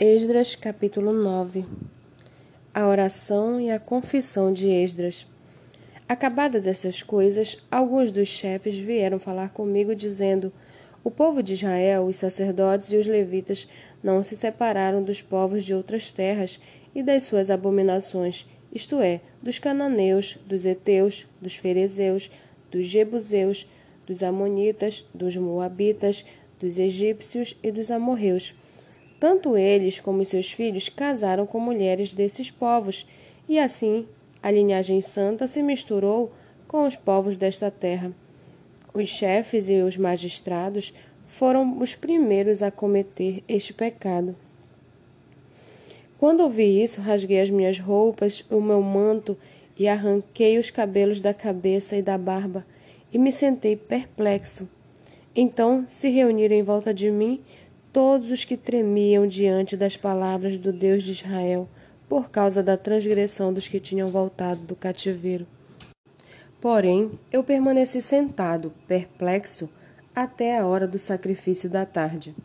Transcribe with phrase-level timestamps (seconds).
[0.00, 1.64] Esdras capítulo 9
[2.72, 5.26] A oração e a confissão de Esdras.
[6.08, 10.52] Acabadas essas coisas, alguns dos chefes vieram falar comigo, dizendo:
[11.02, 13.68] O povo de Israel, os sacerdotes e os levitas
[14.00, 16.60] não se separaram dos povos de outras terras
[16.94, 22.30] e das suas abominações, isto é, dos cananeus, dos heteus, dos ferezeus,
[22.70, 23.68] dos jebuseus,
[24.06, 26.24] dos amonitas, dos moabitas,
[26.60, 28.54] dos egípcios e dos amorreus
[29.18, 33.06] tanto eles como seus filhos casaram com mulheres desses povos,
[33.48, 34.06] e assim
[34.42, 36.32] a linhagem santa se misturou
[36.66, 38.12] com os povos desta terra.
[38.94, 40.92] Os chefes e os magistrados
[41.26, 44.34] foram os primeiros a cometer este pecado.
[46.18, 49.36] Quando ouvi isso, rasguei as minhas roupas, o meu manto
[49.78, 52.66] e arranquei os cabelos da cabeça e da barba
[53.12, 54.68] e me sentei perplexo.
[55.34, 57.40] Então se reuniram em volta de mim
[57.98, 61.68] todos os que tremiam diante das palavras do Deus de Israel,
[62.08, 65.44] por causa da transgressão dos que tinham voltado do cativeiro.
[66.60, 69.68] Porém, eu permaneci sentado, perplexo,
[70.14, 72.36] até a hora do sacrifício da tarde.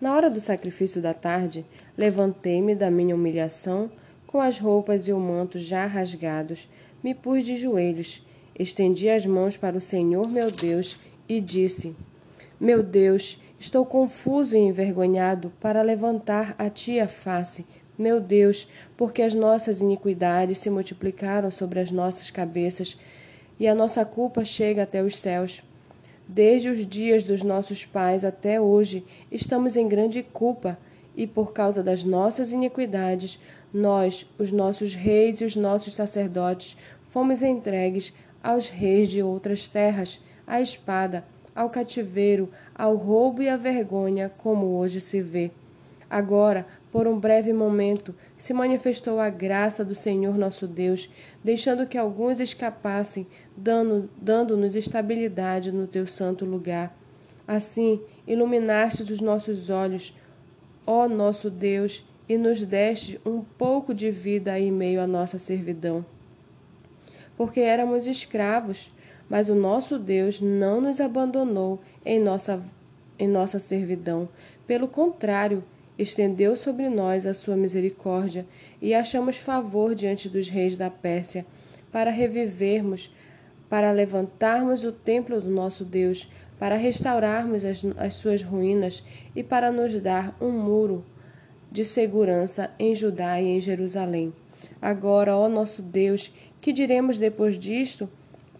[0.00, 1.64] Na hora do sacrifício da tarde,
[1.96, 3.88] levantei-me da minha humilhação,
[4.26, 6.68] com as roupas e o manto já rasgados,
[7.00, 8.26] me pus de joelhos,
[8.58, 11.94] estendi as mãos para o Senhor meu Deus e disse:
[12.58, 17.66] Meu Deus, Estou confuso e envergonhado para levantar a ti a face,
[17.98, 18.66] meu Deus,
[18.96, 22.98] porque as nossas iniquidades se multiplicaram sobre as nossas cabeças
[23.58, 25.62] e a nossa culpa chega até os céus.
[26.26, 30.78] Desde os dias dos nossos pais até hoje, estamos em grande culpa,
[31.14, 33.38] e por causa das nossas iniquidades,
[33.74, 36.78] nós, os nossos reis e os nossos sacerdotes,
[37.10, 43.56] fomos entregues aos reis de outras terras, à espada, ao cativeiro, ao roubo e à
[43.56, 45.50] vergonha, como hoje se vê.
[46.08, 51.08] Agora, por um breve momento, se manifestou a graça do Senhor nosso Deus,
[51.44, 53.26] deixando que alguns escapassem,
[53.56, 56.96] dando-nos estabilidade no teu santo lugar.
[57.46, 60.16] Assim, iluminastes os nossos olhos,
[60.84, 66.04] ó nosso Deus, e nos deste um pouco de vida em meio à nossa servidão.
[67.36, 68.92] Porque éramos escravos,
[69.30, 72.60] mas o nosso Deus não nos abandonou em nossa,
[73.16, 74.28] em nossa servidão.
[74.66, 75.62] Pelo contrário,
[75.96, 78.44] estendeu sobre nós a sua misericórdia
[78.82, 81.46] e achamos favor diante dos reis da Pérsia,
[81.92, 83.14] para revivermos,
[83.68, 89.04] para levantarmos o templo do nosso Deus, para restaurarmos as, as suas ruínas
[89.34, 91.04] e para nos dar um muro
[91.70, 94.32] de segurança em Judá e em Jerusalém.
[94.82, 98.08] Agora, ó nosso Deus, que diremos depois disto?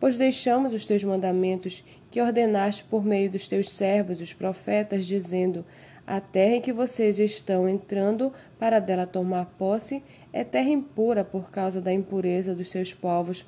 [0.00, 5.64] Pois deixamos os teus mandamentos, que ordenaste por meio dos teus servos, os profetas, dizendo:
[6.06, 11.50] A terra em que vocês estão entrando para dela tomar posse é terra impura por
[11.50, 13.44] causa da impureza dos seus povos,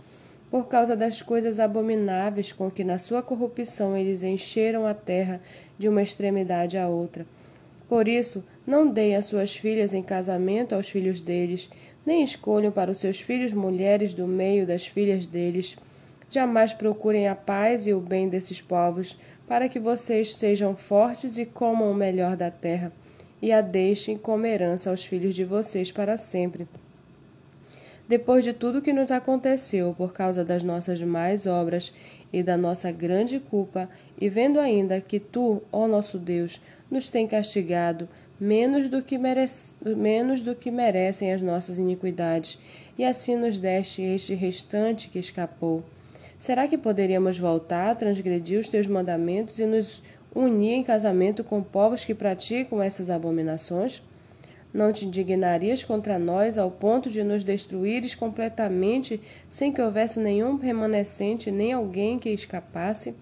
[0.51, 5.41] por causa das coisas abomináveis com que na sua corrupção eles encheram a terra
[5.79, 7.25] de uma extremidade à outra.
[7.89, 11.71] Por isso, não deem as suas filhas em casamento aos filhos deles,
[12.05, 15.77] nem escolham para os seus filhos mulheres do meio das filhas deles
[16.31, 19.19] Jamais procurem a paz e o bem desses povos,
[19.49, 22.93] para que vocês sejam fortes e comam o melhor da terra,
[23.43, 26.69] e a deixem como herança aos filhos de vocês para sempre.
[28.09, 31.93] Depois de tudo que nos aconteceu por causa das nossas más obras
[32.33, 33.89] e da nossa grande culpa,
[34.21, 38.09] e vendo ainda que tu, ó nosso Deus, nos tem castigado
[38.39, 42.59] menos do que, merece, menos do que merecem as nossas iniquidades,
[42.97, 45.85] e assim nos deste este restante que escapou.
[46.39, 50.03] Será que poderíamos voltar a transgredir os teus mandamentos e nos
[50.35, 54.03] unir em casamento com povos que praticam essas abominações?
[54.73, 60.57] Não te indignarias contra nós ao ponto de nos destruíres completamente sem que houvesse nenhum
[60.57, 63.15] remanescente nem alguém que escapasse?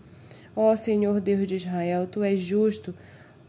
[0.55, 2.95] Ó Senhor Deus de Israel, tu és justo,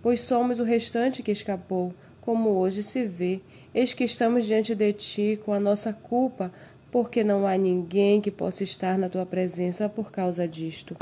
[0.02, 3.42] pois somos o restante que escapou, como hoje se vê.
[3.74, 6.52] Eis que estamos diante de ti com a nossa culpa
[6.92, 10.96] porque não há ninguém que possa estar na tua presença por causa disto.